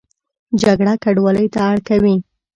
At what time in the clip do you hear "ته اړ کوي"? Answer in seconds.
1.53-2.15